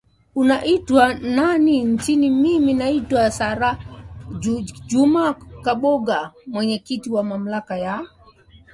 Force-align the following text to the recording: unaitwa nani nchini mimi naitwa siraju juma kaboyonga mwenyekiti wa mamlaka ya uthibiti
unaitwa 0.35 1.13
nani 1.13 1.83
nchini 1.83 2.29
mimi 2.29 2.73
naitwa 2.73 3.31
siraju 3.31 4.61
juma 4.87 5.33
kaboyonga 5.61 6.33
mwenyekiti 6.47 7.09
wa 7.09 7.23
mamlaka 7.23 7.77
ya 7.77 7.95
uthibiti 8.01 8.65